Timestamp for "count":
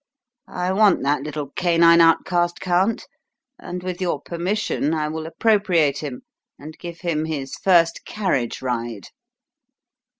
2.59-3.05